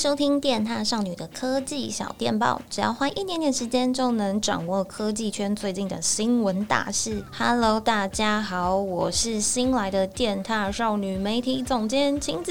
[0.00, 7.22] 收听电踏少女的科技小电报，只要花一点点时间就能掌握科技圈最近的新闻大事。
[7.36, 12.50] Hello，大家好，我是新来的电踏少女媒体总监晴子。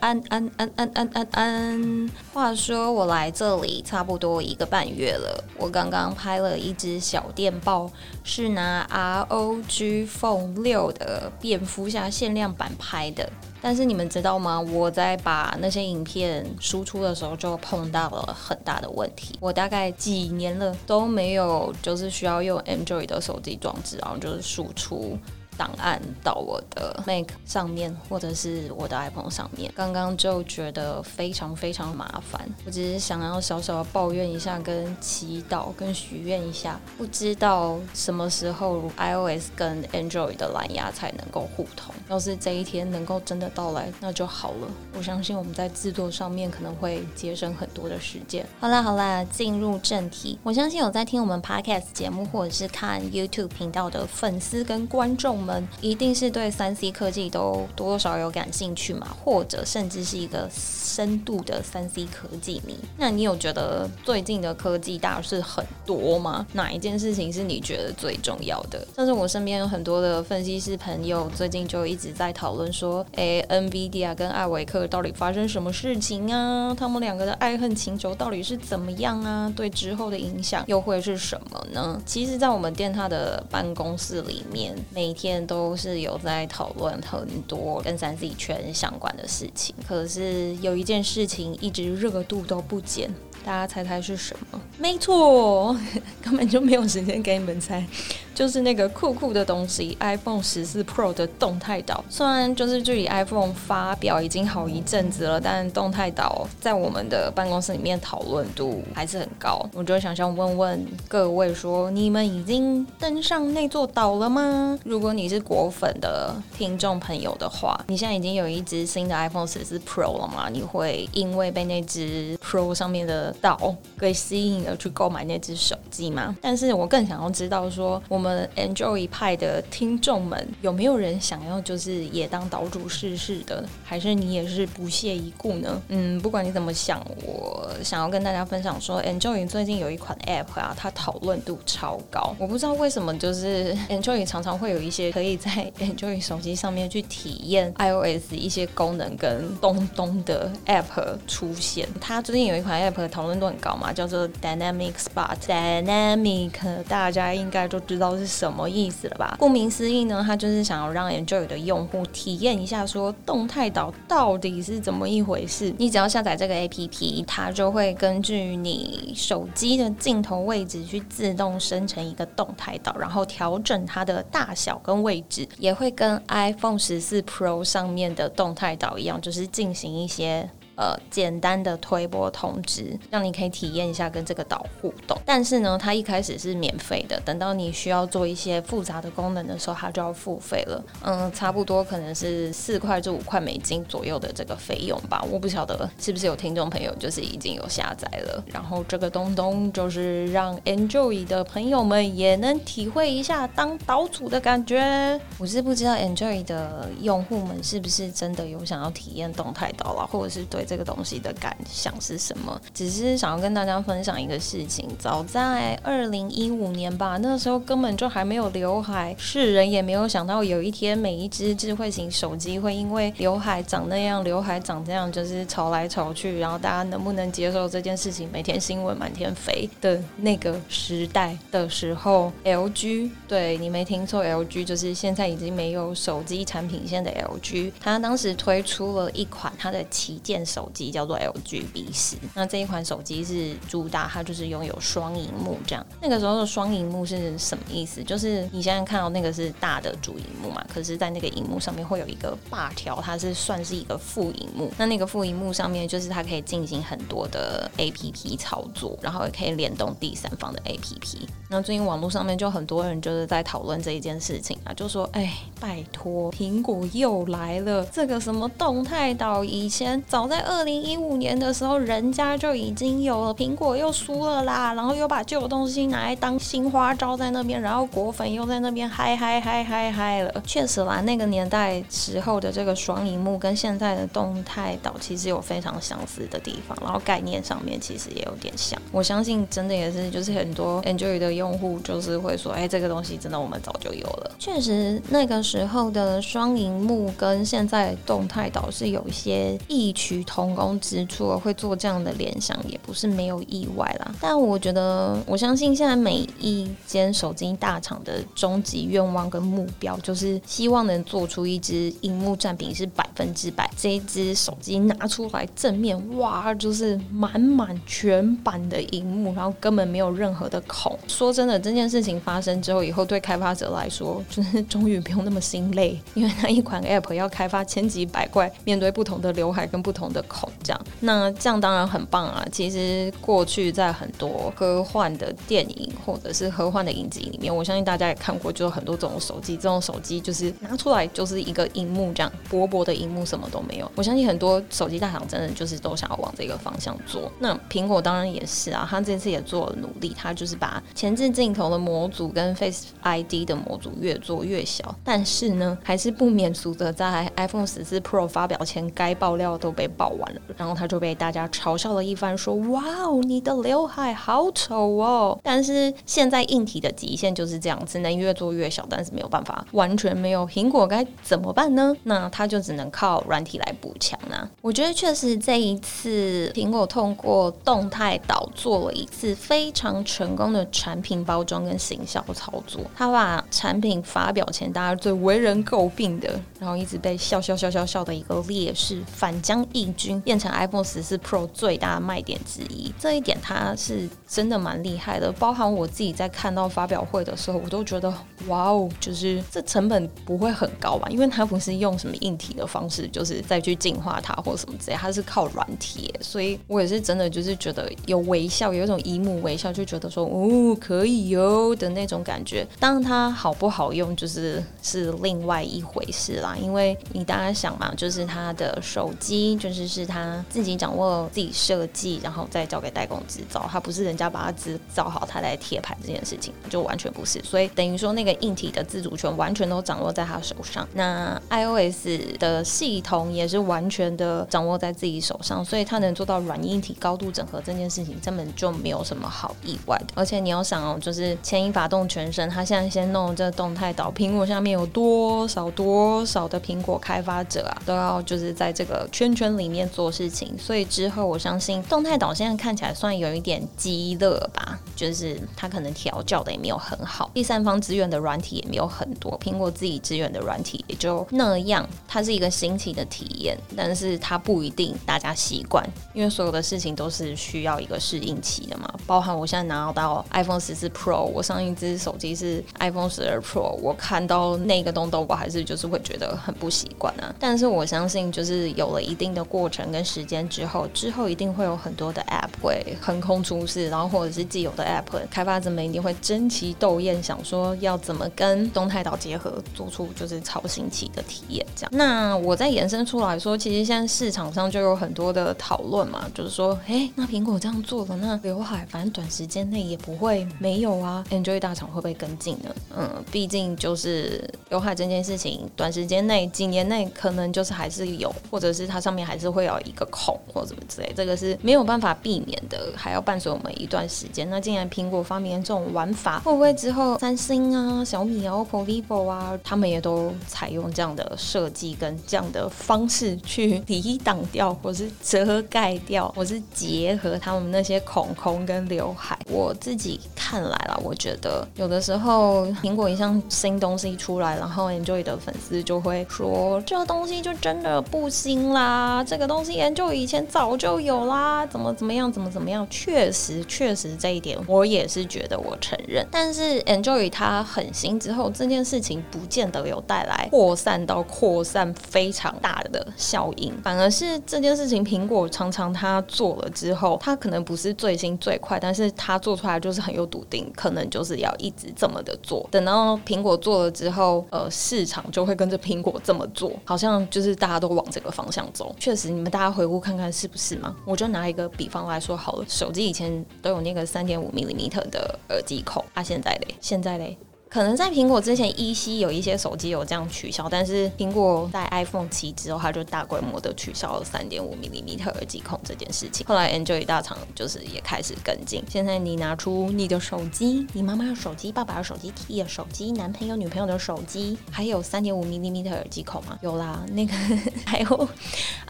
[0.00, 2.10] 安安安安安安安。
[2.32, 7.88] 话说我来这里差不多一个半月了，我刚刚拍了一支小电报，
[8.24, 13.30] 是拿 ROG Phone 六的蝙蝠侠限量版拍的。
[13.62, 14.60] 但是你们知道吗？
[14.60, 19.36] 我在把那些影片输出的时候，就碰到了很大的问题。
[19.40, 25.18] 我大概几年了都没有，就是需要用 Android 的手机装置，然后就是输出。
[25.56, 32.48] 档案到我的 Mac 上面，或者是我的 iPhone 上面，刚刚就觉得非常非常麻烦。
[32.64, 41.94] 我只是想要小小的抱怨一下，跟祈祷，跟许愿一下，不知道什么时候 iOS 跟 Android 的蓝牙才能够互通。
[42.08, 44.68] 要是这一天能够真的到来，那就好了。
[44.96, 48.46] 我相信我们在制作上面可能会节省很多的时间。
[48.58, 50.38] 好啦好啦，进入正题。
[50.42, 55.49] 我相信有在听我们 Podcast 节目或者是看 YouTube 频道的粉丝跟观众们。
[55.80, 62.78] 一定是对三 C 科技都多多少有感兴趣嘛，或者甚至是一个深度的三 C 科技迷。
[62.96, 66.46] 那你有觉得最近的科技大事很多吗？
[66.52, 68.86] 哪一件事情是你觉得最重要的？
[68.94, 76.72] 像是我身边有很多的分析师朋友，最近就一直在讨论说，诶，NVIDIA 跟艾维克到底发生什么事情啊？
[76.78, 79.52] 他们两个的爱恨情仇到底是怎么样啊？
[79.56, 82.00] 对之后的影响又会是什么呢？
[82.06, 85.29] 其实，在我们电獭的办公室里面，每天。
[85.46, 93.12] 都是有在讨论很多跟三 C 圈相关的事情，可是有一件事情一直热度都不减，
[93.44, 94.60] 大家猜猜是什么？
[94.78, 95.76] 没错，
[96.22, 97.86] 根本就没有时间给你们猜。
[98.34, 102.02] 就是那个酷酷的东西，iPhone 十四 Pro 的动态岛。
[102.08, 109.68] 虽然就是距离 iPhone 发表已经好一阵子了，但动态岛在我们的办公室里面讨论度还是很高。
[109.74, 114.78] 我就想想问问各位说，你们已经登上那座岛了吗？
[114.84, 120.48] 如果你是果粉的听众朋友的话，你现在已经有一只新的 iPhone 十四 Pro 了吗？
[120.50, 126.34] 你会因为被那只 Pro 上面的岛给吸引而去购买那只手机吗？
[126.40, 128.29] 但是我更想要知道说，我们。
[128.56, 133.64] Android 派的听众们，有没有人想要就是也当岛主试试的？
[133.84, 135.82] 还是你也是不屑一顾呢？
[135.88, 142.34] 嗯，不管你怎么想，我想要跟大家分享说，Android 最近有一款 App 啊，它讨论度超高。
[142.38, 151.88] 我不知道为什么，就是 Android 常常会有一些可以在 Android 手机上面去体验 iOS 一些功能跟东东的 App 出现。
[152.00, 155.36] 它最近有一款 App 讨论度很高嘛，叫做 Dynamic Spot。
[155.46, 158.09] Dynamic 大家应该都知道。
[158.16, 159.36] 是什么意思了吧？
[159.38, 165.74] 顾名思义呢，它就是想要让 Enjoy 的用户体验一下，说动态岛到底是怎么一回事。
[165.78, 180.48] 你只要下载这个 APP，它就会根据你手机的镜头位置去自动生成一个动态岛，然后调整它的大小跟位置，也会跟 iPhone 十四 Pro 上面的动态岛一样，就是进行一些。
[180.76, 185.14] 呃，简单的推播通知，让你可以体验一下跟这个岛互动。
[185.26, 190.82] 但是呢，它一开始是免费的，等到你需要做一些复杂的功能的时候，它就要付费了。
[191.02, 195.22] 嗯，差不多可能是四块至五块美金左右的这个费用吧。
[195.30, 198.42] 我不晓得是不是有听众朋友就是已经有下载了。
[198.46, 205.20] 然后这个东东就是让 Android 的朋友们也能体会一下当岛主的感觉。
[205.36, 210.66] 我是不知道 Android 的用户们是不是真的有想要体验动态岛啦，或者是对。
[210.70, 212.60] 这个东西的感想是什么？
[212.72, 214.88] 只是想要跟大家分享一个事情。
[215.00, 228.30] 早在二零一五年吧，那时候根本就还没有刘海，世人也没有想到有一天每一只智慧型手机会因为刘海长那样，刘海长这样，就是吵来吵去，然后大家能不能接受这件事情？
[228.32, 240.68] 每天新闻满天飞的那个时代的时候，LG，对，你没听错，LG 就是现在已经没有手机产品线的 LG，它当时推出了一款它的旗舰手。
[240.72, 245.84] 机叫做 LG B10，那这一款手机是主打它就是拥有双荧幕这样。
[246.00, 248.02] 那个时候的双荧幕是什么意思？
[248.04, 254.72] 就是你现在看到那个是大的主荧幕嘛，可是在那个荧幕上面会有一个霸条，它是算是一个副荧幕。
[254.78, 261.18] 那那个副荧幕上面就是它可以进行很多的 APP 操作，然后也可以联动第三方的 APP。
[261.48, 280.42] 那最近网络上面就很多人就是在讨论这一件事情啊，就说哎，拜托，苹果又来了，这个什么动态岛以前早在在二零一五年的时候，人家就已经有了，苹果又输了啦，然后又把旧东西拿来当新花招在那边，然后果粉又在那边嗨嗨嗨嗨嗨了。
[280.46, 288.80] 确实啦，那个年代时候的这个双荧幕跟现在的动态岛其实有非常相似的地方，然后概念上面其实也有点像。
[288.90, 294.30] 我相信真的也是，就是很多 Android 的用户就是会说，哎，这个东西真的我们早就有了。
[294.38, 304.14] 确实，那个时候的双荧幕跟现在动态岛是有一些异曲同工之处，会做这样的联想，也不是没有意外啦。
[304.20, 320.96] 但我觉得，我相信现在每一间手机大厂的终极愿望跟目标，就是希望能做出一支荧幕占比是百分之百，这一支手机拿出来正面，哇，就是满满全版的荧幕，然后根本没有任何的孔。
[321.08, 332.44] 说真的，这件事情发生之后，以后对开发者来说，就是终于不用那么心累， 因为那一款 App 要开发千奇百怪，面对不同的刘海跟不同的口，这样，那这样当然很棒啊。
[332.52, 343.90] 其实过去在很多科幻的电影或者是科幻的影集里面，我相信大家也看过，就很多这种手机，这种手机就是拿出来就是一个荧幕这样，薄薄的荧幕什么都没有。
[343.94, 347.30] 我相信很多手机大厂真的就是都想要往这个方向做。
[347.38, 370.46] 那苹果当然也是啊，他这次也做了努力，他就是把前置镜头的模组跟 Face ID 的模组越做越小，但是呢，还是不免俗的在 iPhone 十四 Pro 发表前，该爆料都被爆完了，然后他就被大家嘲笑了一番，说：“哇哦，你的刘海好丑哦！”但是现在硬体的极限就是这样，只能越做越小，但是没有办法完全没有。
[370.46, 371.94] 苹果该怎么办呢？
[372.04, 374.48] 那他就只能靠软体来补强啊。
[374.60, 389.86] 我觉得确实这一次苹果通过动态岛做了一次非常成功的产品包装跟行销操作，他把产品发表前大家最为人诟病的，然后一直被笑笑笑笑笑的一个劣势反将一
[390.24, 392.92] 变成 iPhone 十四 Pro 最大的卖点之一。
[392.98, 395.30] 这一点它是真的蛮厉害的。
[395.32, 398.12] 包含我自己在看到发表会的时候，我都觉得
[398.46, 401.08] 哇哦，就是这成本不会很高吧？
[401.10, 406.12] 因为它不是用什么硬体的方式，就是再去进化它或什么之类，它是靠软体。
[406.20, 412.66] 所以我也是真的就是觉得有微笑，有一种萤幕微笑，就觉得说哦可以哟的那种感觉。
[412.78, 416.56] 当它好不好用，就是是另外一回事啦。
[416.60, 427.42] 因为你大家想嘛，就是它的手机就是是他自己掌握、自己设计，然后再交给代工制造，他不是人家把它制造好，他来贴牌这件事情，就完全不是。
[427.42, 440.06] 所以等于说那个硬体的自主权完全都掌握在他手上，那 iOS 的系统也是完全的掌握在自己手上，所以他能做到软硬体高度整合这件事情，根本就没有什么好意外的。
[440.14, 465.84] 而且你要想哦，就是牵一发动全身，他现在先弄这个动态岛，苹果下面有多少多少的苹果开发者啊，都要就是在这个圈圈里面做事情，所以之后我相信动态岛现在看起来算有一点饥饿吧，就是它可能调教的也没有很好，第三方支援的软体也没有很多，苹果自己支援的软体也就那样，它是一个新奇的体验，但是它不一定大家习惯，
[466.14, 491.66] 因为所有的事情都是需要一个适应期的嘛，包含我现在拿到 iPhone 十四 Pro，我上一支手机是 iPhone 十二 Pro，我看到那个东东，我还是就是会觉得很不习惯啊，但是我相信就是有了一定的过过程跟时间之后，之后一定会有很多的 App 会横空出世，然后或者是既有的 App 开发者们一定会争奇斗艳，想说要怎么跟动态岛结合，做出就是超新奇的体验。
[491.76, 502.74] 这样，那我再延伸出来说，其实现在市场上就有很多的讨论嘛，就是说，哎，那苹果这样做了，那刘海反正短时间内也不会没有啊，Android 大厂会不会跟进呢？
[502.96, 514.48] 嗯，毕竟就是刘海这件事情，短时间内几年内可能就是还是有，或者是它上面还是会有一个孔或什么之类，这个是没有办法避免的，还要伴随我们一段时间。
[514.50, 529.38] 那既然苹果发明了这种玩法，会不会之后三星啊、小米啊、OPPO、vivo 啊，他们也都采用这样的设计跟这样的方式去抵挡掉，或是遮盖掉，或是结合他们那些孔孔跟刘海？
[529.48, 542.86] 我自己看来啦，我觉得有的时候苹果一项新东西出来，然后 Android 的粉丝就会说这个东西就真的不新啦，这个东西研究以前早就有啦，怎么怎么样，怎么怎么样？
[542.90, 546.24] 确实，确实这一点我也是觉得我承认。
[546.30, 562.68] 但是 Android 它很新之后，这件事情不见得有带来扩散到扩散非常大的效应，反而是这件事情苹果常常它做了之后，它可能不是最新最快，但是它做出来就是很有笃定，可能就是要一直这么的做。
[562.70, 568.94] 等到苹果做了之后，呃，市场就会跟着苹果这么做，好像就是大家都往这个方向走。
[568.98, 570.94] 确实你们大家回顾看看是不是嘛？
[571.04, 574.64] 我就拿一个比方来说好了，手机以前都有那个三点五毫米
[575.10, 577.36] 的耳机孔，啊，现在嘞，现在嘞。
[577.70, 586.44] 可能在苹果之前，依稀有一些手机有这样取消，但是苹果在 iPhone 七之后，它就大规模的取消了三点五 mm 耳机孔这件事情。
[586.48, 588.82] 后来 Android 大厂就是也开始跟进。
[588.90, 596.58] 现在你拿出你的手机，你妈妈的手机、爸爸的手机、弟弟的手机、男朋友、女朋友的手机，还有三点五 mm 耳机孔吗？
[596.62, 597.32] 有啦，那个
[597.86, 598.28] 还有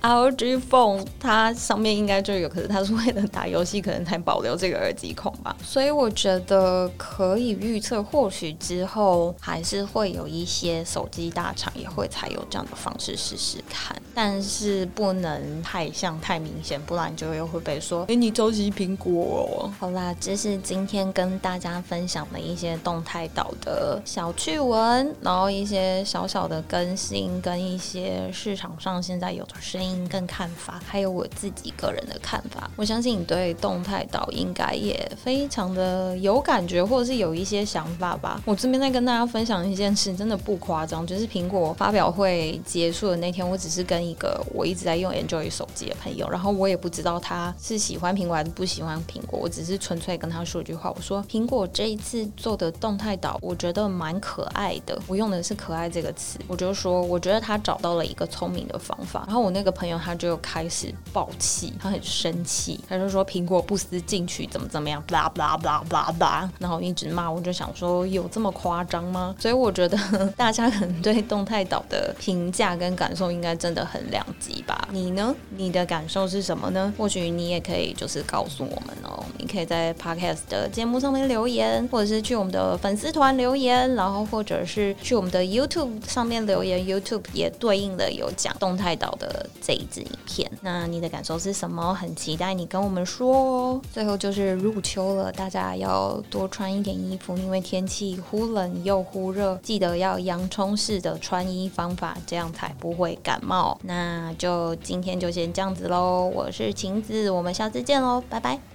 [0.00, 5.54] LG Phone，它上面应该就有，可是它是为了打游戏，可能才保留这个耳机孔吧。
[5.62, 8.56] 所以我觉得可以预测，或许。
[8.70, 19.72] 之后还是会有一些手机大厂也会采用这样的方式试试看，但是不能太像太明显，不然就又会被说，哎，你抄袭苹果哦。
[19.80, 32.70] 好啦，这是今天跟大家分享的一些动态岛的小趣闻，然后一些小小的更新，跟一些市场上现在有的声音跟看法，还有我自己个人的看法。
[32.76, 38.40] 我相信你对动态岛应该也非常的有感觉，或者是有一些想法吧。
[38.44, 69.34] 我顺便再跟大家分享一件事，真的不夸张，就是苹果发表会结束的那天，我只是跟一个我一直在用 Android 手机的朋友，然后我也不知道他是喜欢苹果还是不喜欢苹果，我只是纯粹跟他说一句话，我说苹果这一次做的动态岛，我觉得蛮可爱的，我用的是“可爱”这个词，我就说我觉得他找到了一个聪明的方法，然后我那个朋友他就开始爆气，他很生气，他就说苹果不思进取，怎么怎么样，blah blah blah blah blah，然后一直骂，我就想说有这么夸张吗？
[69.38, 69.98] 所以我觉得
[70.36, 74.86] 大家可能对动态岛的评价跟感受应该真的很两极吧？
[74.92, 75.34] 你呢？
[75.56, 76.92] 你的感受是什么呢？
[76.96, 79.24] 或许你也可以就是告诉我们哦。
[79.38, 86.80] 你可以在 Podcast 的节目上面留言，或者是去我们的粉丝团留言，然后或者是去我们的 YouTube 上面留言。
[86.80, 90.50] YouTube 也对应的有讲动态岛的这一支影片。
[90.60, 91.94] 那你的感受是什么？
[91.94, 93.80] 很期待你跟我们说哦。
[93.92, 103.78] 最后就是入秋了，大家要多穿一点衣服，因为天气忽忽冷又忽热，记得要洋葱式的穿衣方法，这样才不会感冒。
[103.82, 108.70] 那就今天就先这样子喽，我是晴子，我们下次见喽，拜拜。